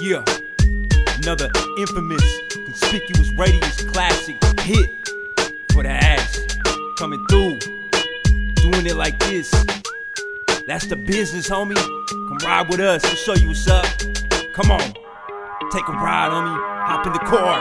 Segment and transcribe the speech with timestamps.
[0.00, 0.24] Yeah,
[1.16, 4.90] another infamous, conspicuous, radius classic hit
[5.72, 6.46] for the ass.
[6.98, 7.58] Coming through,
[8.54, 9.50] doing it like this.
[10.68, 11.74] That's the business, homie.
[12.08, 13.86] Come ride with us, we'll show you what's up.
[14.52, 14.94] Come on,
[15.72, 16.56] take a ride, homie.
[16.86, 17.58] Hop in the car.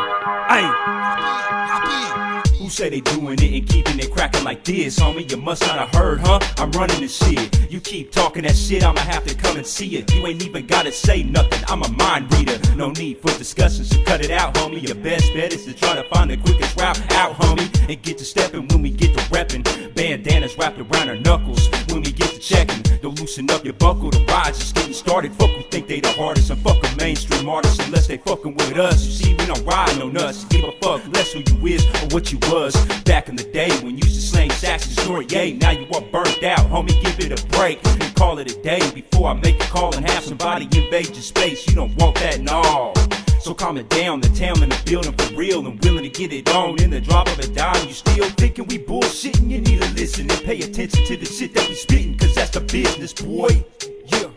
[0.47, 2.36] Hey.
[2.57, 5.29] Who say they doing it and keeping it cracking like this, homie?
[5.29, 6.39] You must not have heard, huh?
[6.57, 7.71] I'm running this shit.
[7.71, 10.11] You keep talking that shit, I'ma have to come and see it.
[10.11, 11.63] You ain't even gotta say nothing.
[11.67, 12.57] I'm a mind reader.
[12.75, 14.81] No need for discussion, so cut it out, homie.
[14.81, 18.17] Your best bet is to try to find the quickest route out, homie, and get
[18.17, 19.93] to stepping when we get to repping.
[19.93, 22.86] Bandanas wrapped around our knuckles when we get to checking.
[23.27, 24.09] Loosen up your buckle.
[24.09, 25.33] The ride's just getting started.
[25.33, 28.77] Fuck who think they the hardest and fuck a mainstream artist unless they fucking with
[28.77, 29.05] us.
[29.05, 30.45] You see, we don't ride no nuts.
[30.45, 33.69] Give a fuck less who you is or what you was back in the day
[33.81, 35.51] when you used to slang sacks and snort yay.
[35.51, 36.95] Now you are burnt out, homie.
[37.03, 40.09] Give it a break and call it a day before I make a call and
[40.09, 41.67] have somebody invade your space.
[41.67, 42.93] You don't want that, no.
[43.41, 46.31] So calm it down, the town in the building for real and willing to get
[46.31, 47.87] it on in the drop of a dime.
[47.87, 49.49] You still thinking we bullshitting?
[49.49, 52.13] You need to listen and pay attention to the shit that we spitting,
[52.59, 53.63] the business, boy.
[54.07, 54.29] Yeah,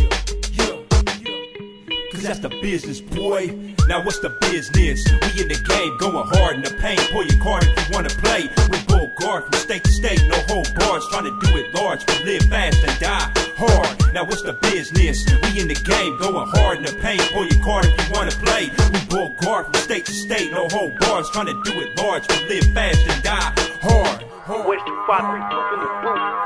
[0.00, 0.08] yeah,
[0.56, 0.76] yeah,
[1.20, 2.10] yeah.
[2.10, 3.48] Cause that's the business, boy.
[3.86, 5.04] Now what's the business?
[5.04, 7.00] We in the game, going hard in the paint.
[7.12, 8.48] Pull your card if you wanna play.
[8.72, 11.04] We go guard from state to state, no hold bars.
[11.10, 13.28] Trying to do it large, we live fast and die
[13.60, 14.14] hard.
[14.14, 15.26] Now what's the business?
[15.28, 17.20] We in the game, going hard in the paint.
[17.32, 18.70] Pull your card if you wanna play.
[18.92, 21.28] We go guard from state to state, no hold bars.
[21.28, 23.52] Trying to do it large, we live fast and die
[23.84, 24.22] hard.
[24.48, 24.64] hard.
[24.64, 25.95] Where's 253 in the booth?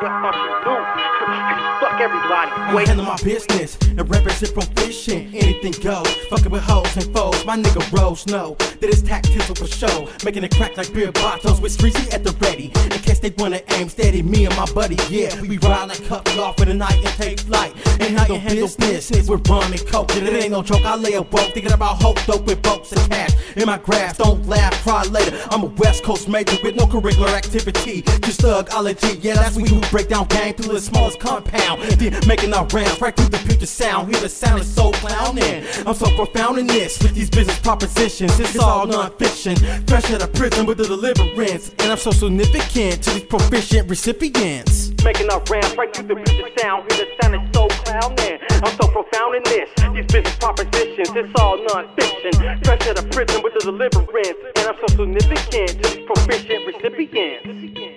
[0.01, 1.81] What thought you knew?
[1.81, 2.75] Fuck everybody.
[2.75, 2.89] Wait.
[2.89, 5.29] Handle my business and represent from fishing.
[5.35, 6.09] Anything goes.
[6.31, 7.45] Fucking with hoes and foes.
[7.45, 10.09] My nigga Rose know that it's tactical for show.
[10.25, 12.73] Making it crack like beer bottles with Streezy at the ready.
[12.85, 15.39] In case they wanna aim steady, me and my buddy, yeah.
[15.43, 17.75] We ride like cut off for the night and take flight.
[18.01, 20.17] And handle, handle business with rum and coke.
[20.17, 21.53] And it ain't no joke, I lay a woke.
[21.53, 23.33] Thinking about hope, dope with folks and cash.
[23.57, 25.37] In my grasp, don't laugh, cry later.
[25.51, 28.03] I'm a West Coast major with no curricular activity.
[28.23, 31.83] Just thugology, yeah, that's we who break down game through the smallest compound.
[31.83, 34.09] Then making our rounds right through the future sound.
[34.09, 35.65] Hear the sound is so clowning.
[35.87, 38.39] I'm so profound in this with these business propositions.
[38.39, 39.57] It's all non-fiction.
[39.87, 41.71] Fresh out of prison with the deliverance.
[41.81, 44.93] And I'm so significant to these proficient recipients.
[45.05, 46.91] Making our rounds right through the future sound.
[46.93, 48.39] Hear the sound is so clowning.
[48.51, 49.69] I'm so profound in this.
[49.93, 51.11] These business propositions.
[51.11, 52.63] It's all non-fiction.
[52.65, 54.39] Fresh out of prison with the deliverance.
[54.57, 57.90] And I'm so significant to these proficient recipients.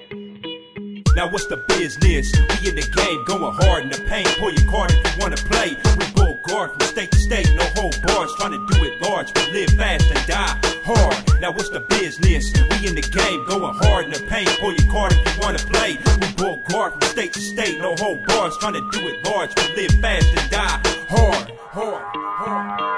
[1.15, 2.31] Now what's the business?
[2.33, 4.27] We in the game, going hard in the paint.
[4.39, 5.77] Pull your card if you wanna play.
[5.97, 8.33] We go guard from state to state, no hold bars.
[8.37, 11.15] Trying to do it large, we live fast and die hard.
[11.39, 12.51] Now what's the business?
[12.53, 14.49] We in the game, going hard in the paint.
[14.59, 15.97] Pull your card if you wanna play.
[16.19, 18.57] We go guard from state to state, no hold bars.
[18.57, 22.92] Trying to do it large, we live fast and die hard, hard, hard.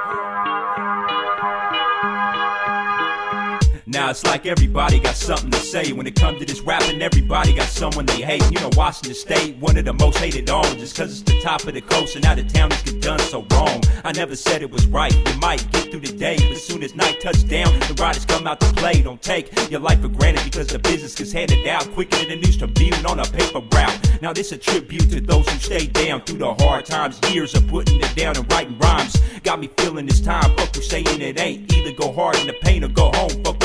[3.96, 7.02] Now it's like everybody got something to say when it comes to this rapping.
[7.02, 8.44] Everybody got someone they hate.
[8.52, 11.64] You know, Washington State, one of the most hated on, just cause it's the top
[11.64, 13.82] of the coast and now the town is done so wrong.
[14.04, 15.16] I never said it was right.
[15.16, 18.46] You might get through the day, but soon as night touch down, the riders come
[18.46, 19.02] out to play.
[19.02, 22.36] Don't take your life for granted because the business gets handed out quicker than the
[22.36, 24.22] news tribune on a paper route.
[24.22, 27.66] Now this a tribute to those who stayed down through the hard times, years of
[27.70, 29.16] putting it down and writing rhymes.
[29.44, 30.54] Got me feeling this time.
[30.58, 31.74] Fuck who saying it ain't.
[31.74, 33.30] Either go hard in the pain or go home.
[33.46, 33.65] Fuck.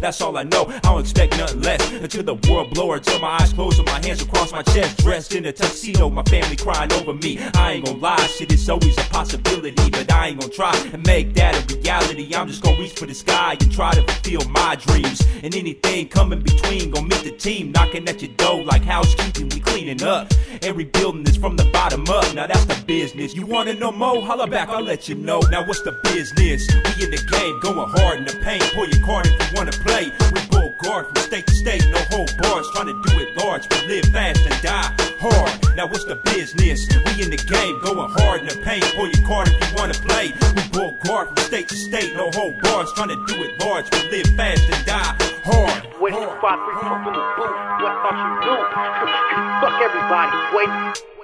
[0.00, 0.66] That's all I know.
[0.68, 4.00] I don't expect nothing less until the world blow until my eyes close and my
[4.04, 4.98] hands across my chest.
[4.98, 7.38] Dressed in a tuxedo, my family crying over me.
[7.54, 11.04] I ain't gonna lie, shit is always a possibility, but I ain't gonna try and
[11.06, 12.34] make that a reality.
[12.34, 15.22] I'm just gonna reach for the sky and try to fulfill my dreams.
[15.42, 19.48] And anything coming between, gonna meet the team knocking at your door like housekeeping.
[19.50, 20.32] We cleaning up
[20.62, 22.34] and rebuilding this from the bottom up.
[22.34, 23.34] Now that's the business.
[23.34, 24.22] You wanna know more?
[24.22, 25.40] Holla back, I'll let you know.
[25.50, 26.66] Now what's the business?
[26.68, 28.62] We in the game, going hard in the paint.
[28.74, 29.87] Pull your card if you wanna play.
[29.88, 32.68] We go guard from state to state, no hold bars.
[32.74, 35.76] Trying to do it large, we live fast and die hard.
[35.76, 36.86] Now what's the business?
[36.88, 38.84] We in the game, going hard in the paint.
[38.94, 40.34] Pull your card if you wanna play.
[40.54, 42.92] We go guard from state to state, no hold bars.
[42.92, 45.82] Trying to do it large, we live fast and die hard.
[46.00, 46.14] Wait,
[46.44, 47.56] five, three, in the booth.
[47.80, 48.60] What thought you knew?
[49.64, 50.36] Fuck everybody.
[50.54, 51.17] Wait.